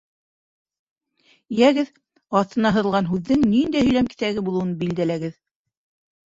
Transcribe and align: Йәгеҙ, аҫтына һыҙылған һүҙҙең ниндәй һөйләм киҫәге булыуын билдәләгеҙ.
Йәгеҙ, 1.59 1.91
аҫтына 2.39 2.71
һыҙылған 2.79 3.11
һүҙҙең 3.11 3.45
ниндәй 3.53 3.87
һөйләм 3.89 4.11
киҫәге 4.15 4.45
булыуын 4.49 4.73
билдәләгеҙ. 4.83 5.39